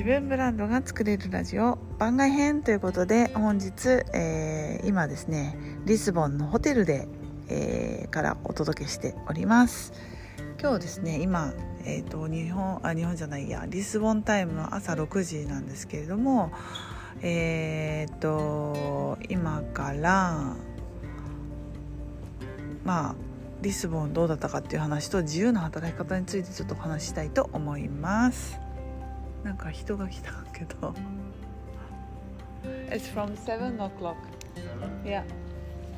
[0.00, 7.06] 自分ブランドが作れるラジオ番外編ということで本日、えー、今ですねリスボンのホテルで、
[7.48, 9.92] えー、からお届けしております。
[10.58, 11.52] 今日ですね今、
[11.84, 16.50] えーと、日本あ日本じゃないやリスボンタイムの朝6時なんですけれども
[17.20, 20.56] えっ、ー、と今から
[22.86, 23.14] まあ
[23.60, 28.69] リスボンどうだったかっていう話と自由な働き方についてちょっとお話したいと思います。
[29.44, 30.94] なんか人が来たけど。
[32.90, 34.16] It's from 7 o'clock.
[35.04, 35.24] Yeah.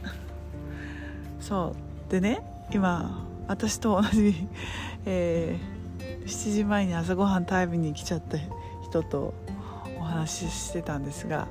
[1.41, 1.75] そ
[2.09, 2.11] う。
[2.11, 4.49] でね今私と同じ、
[5.05, 8.39] えー、7時前に朝ごはん食べに来ちゃった
[8.83, 9.35] 人と
[9.99, 11.49] お話ししてたんですが、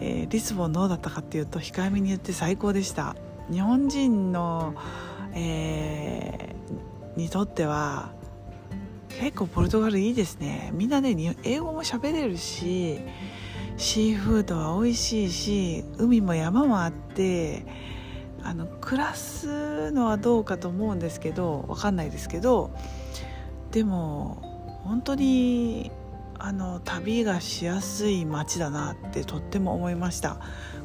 [0.00, 3.16] えー、リスボンどうだったかっていうと控えめに言って最高でした。
[3.50, 4.74] 日本人の
[5.34, 8.10] えー、にとっては
[9.20, 10.70] 結構ポルトガルいいですね。
[10.74, 13.00] みんなね英語も喋れるし
[13.76, 17.64] シーフードは美味しいし海も山もあって
[18.42, 22.70] あの暮らすのはどうかと思うんですけど分かんないですけど
[23.70, 25.90] でも本当に
[26.38, 30.38] あの旅がしやすい街だなってとっても思いました。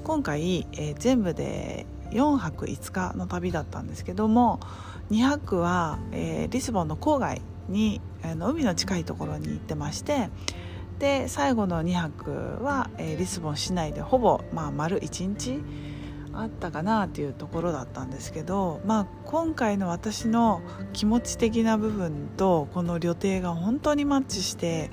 [0.03, 4.59] 今回、えー、全部で4泊5日の旅だったんですけども
[5.11, 10.29] 2泊は、えー、リスボンの郊外にあの海の近いところに行ってまして
[10.99, 15.61] で最後の2泊は、えー、リスボン市内でほぼ、まあ、丸1日
[16.33, 20.61] あったかなっていうところだったんですけど、まあ、今回の私の
[20.93, 24.91] 気持ち的な部分とこの旅程が本当にマッチして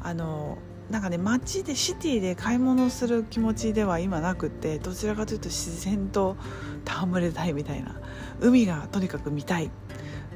[0.00, 0.58] あの
[0.90, 6.36] なんかね街でシティで買い物する気持ちでは今なくてどちらかというと自然と
[6.84, 8.00] 戯れたいみたいな
[8.40, 9.70] 海がとにかく見たい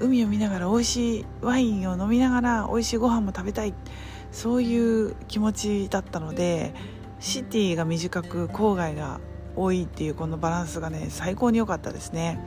[0.01, 3.75] 海を見ながら美味しいワインを飲みながら美味しいご飯も食べたい
[4.33, 6.75] そういう気持ちだったので
[7.21, 9.21] シティが短く郊外が
[9.57, 12.39] 多いっていうこのバランスがね最高に良かったですね。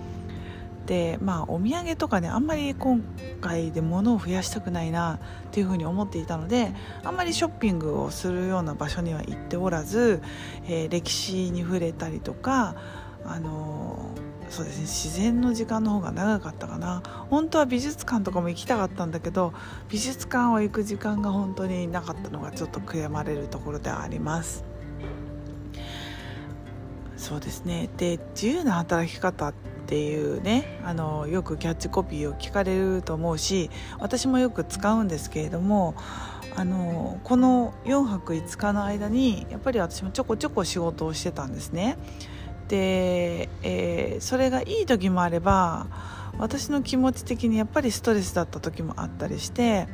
[0.88, 3.04] でまあお土産とかねあんまり今
[3.42, 6.74] 回で物を増やしたくないなっていうふうに思っていたので
[7.04, 10.22] あんまりショッピングをするような場所には行っておらず、
[10.66, 12.76] えー、歴史に触れたりとか
[13.26, 19.54] あのー、そうですね自然の時間の方が長かったかな本当は美術館とかも行きたかったんだけど
[19.90, 24.64] 美術館は行く時間が本当になかったのがちょっと悔やまれるところではあります。
[27.18, 29.54] そうですねで自由な働き方っ
[29.88, 35.96] ていうねあのよくキャッチコピーを聞かれると思うし私もよく使うんですけれども
[36.56, 41.98] あのこの4泊5日の間にやっぱり私もちょこちょこ仕事をしてたんですね。
[42.68, 45.88] で、えー、それがいい時もあれば
[46.38, 49.88] 私の気持ち的にやっぱりストレスだった時もあったりして、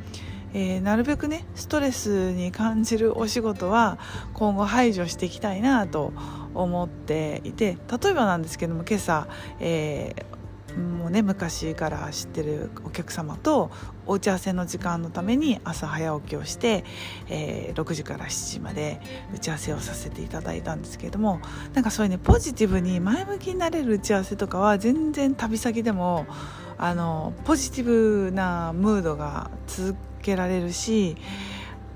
[0.52, 3.98] えー、なるべくねストレスに感じるお仕事は
[4.34, 6.12] 今後排除していきたいなと
[6.54, 9.26] 思っていて例えばなんですけども今朝、
[9.60, 10.33] えー、
[10.76, 13.70] もうね昔から知ってるお客様と
[14.06, 16.84] お打ち合わせの時間のために朝早起きをして、
[17.28, 19.00] えー、6時から7時まで
[19.34, 21.40] 打ち合わせをさせていただいたんですけれども
[21.74, 26.26] なんかそういうねポジティブに前向きになれる打ち合わせとかは全然旅先でも
[26.76, 31.16] あのポジティブなムードが続けられるし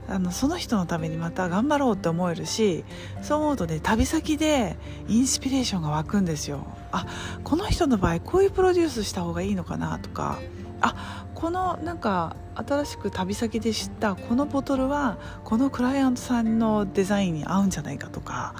[0.08, 2.84] あのその人のためにまた頑張ろうって思えるし
[3.20, 4.76] そう思うとね旅先で
[5.06, 6.66] インスピレーションが湧くんですよ。
[6.90, 7.06] あ
[7.44, 10.38] この人の場合こういうプロデュースした方がいいのかなとか。
[10.80, 18.54] あこのなんか新しく旅先で知ったこのボトルはこのクライアントさんのデザインに合うんじゃないかとか。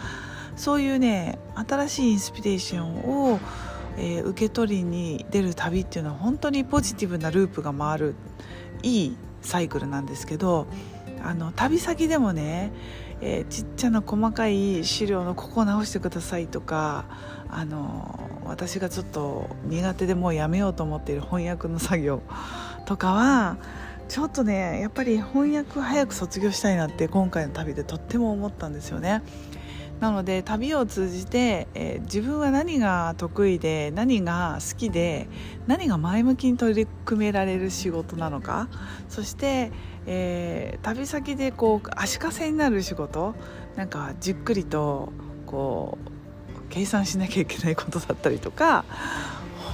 [0.58, 3.38] そういうね新しいインスピレーションを、
[3.96, 8.14] えー、受け取りに出る旅っていうのは本当にポジティブなループが回る
[8.82, 10.66] いいサイクルなんですけど
[11.22, 12.72] あの旅先でもね、
[13.20, 17.06] えー、ちっちゃな細かい資料のここを直してくださいとか
[17.48, 22.22] あの私がちょっと苦手でもうやめようと思っている翻訳の作業
[22.86, 23.56] とかは
[24.08, 29.22] ちょっとねやっぱり翻訳早く卒業したいなって今回の旅でとっても思ったんですよね。
[30.00, 35.28] なので旅を通じて、えー、自分は何が得意で何が好きで
[35.66, 38.68] 何が前向きに取り組められる仕事なのか
[39.08, 39.72] そして、
[40.06, 43.34] えー、旅先でこう足かせになる仕事
[43.76, 45.12] なんかじっくりと
[45.46, 48.84] こう計算しなきゃいけないことだったりとか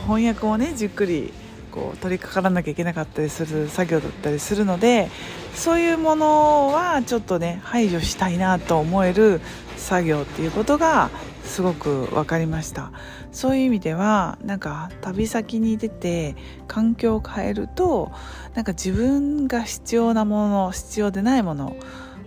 [0.03, 1.33] 翻訳をねじっくり
[1.71, 5.11] こう取り掛からなきゃいけなかったりする作業だったりするので
[5.55, 9.41] そういうものはちょっとね排除したいなと思える
[9.77, 11.11] 作業っていうことが
[11.45, 12.93] すごく分かりました。
[13.33, 16.37] そういう意味ではなんか旅先に出て
[16.69, 18.13] 環境を変えると
[18.55, 21.77] なんか自分が必要なもの必要でないもの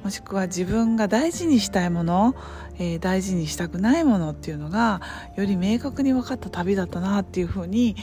[0.03, 2.35] もしくは自分が大事にしたいもの、
[2.77, 5.01] えー、大事にしたくないものっていうのが
[5.35, 7.95] より明確に分かった旅だったなっていうふうに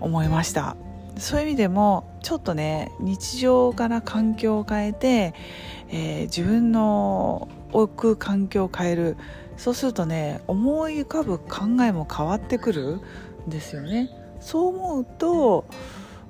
[0.00, 0.76] 思いました。
[1.18, 5.34] そういう意味でもちょっとね日常から環境を変えて、
[5.88, 9.16] えー、自分の置く環境を変える。
[9.56, 13.00] そうするとね思い浮かぶ考えも変わってくる
[13.46, 14.10] んですよね。
[14.40, 15.64] そう思うと、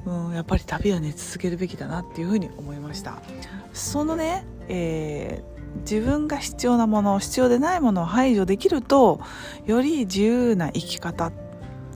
[0.06, 3.18] うん、やっぱり旅はね続けるべきだなっていうふうに思いました。
[3.72, 9.20] そのね、えー、自分が必要なもの必要でないものを排除できると
[9.66, 11.32] より自由な生き方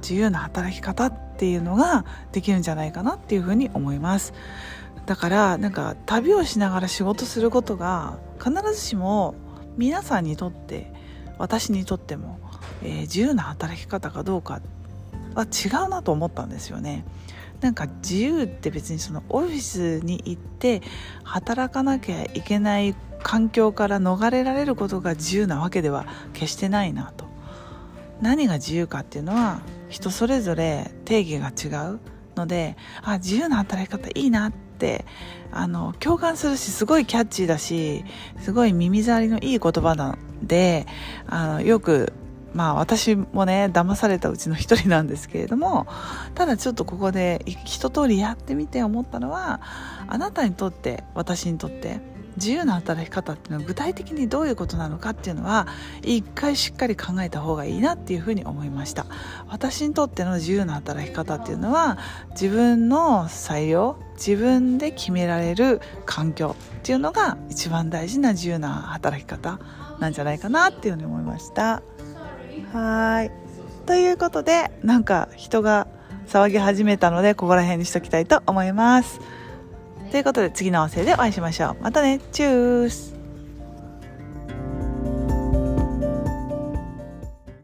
[0.02, 4.34] 自由な働き方っていうのができるんじゃないかなっていうふうに思います
[5.06, 9.34] だからなんか旅をしながら仕事することが必ずしも
[9.78, 10.92] 皆さんにとって
[11.38, 12.38] 私にとっても、
[12.82, 14.60] えー、自由な働き方かどうか
[15.34, 17.06] は違うなと思ったんですよね。
[17.62, 20.82] なんか自由って別にそのオフィスに行って
[21.24, 27.26] 働かなきゃいけない環境から逃れられることが自由なわけでは決してないなと
[28.20, 29.60] 何が自由かっていうのは
[29.90, 32.00] 人それぞれ定義が違う
[32.36, 35.04] のであ自由な働き方いいなって
[35.52, 38.04] あの共感するしすごいキャッチーだし
[38.38, 40.86] すごい耳障りのいい言葉なんで
[41.26, 42.12] あのよく
[42.54, 45.86] まあ私もね騙されたうちの一人なんですけれども
[46.34, 49.60] ただちょっとここで一通りやってみて思ったのは
[50.08, 52.00] あなたにとって私にとって
[52.36, 55.66] 自由な働き方っていうのは具体的にどういうことなのかっていうのは
[56.02, 59.06] 一回しっかり考えた方がいいなっていうふうに思いました。
[59.48, 61.98] 私にとっての自由な働き方っていうのは
[62.30, 69.58] 自分の裁量自分で決められる環境っていうのが一番大事な自由な働き方
[69.98, 71.82] なんじゃないかなっていうふうに思いました。
[72.72, 73.30] はい。
[73.86, 75.88] ということでなんか人が
[76.28, 79.20] 騒ぎ始めたのでここら辺にしときたいと思います。
[80.10, 81.82] ということで次の音声でお会いしましょう。
[81.82, 82.20] またね。
[82.32, 83.19] チュース。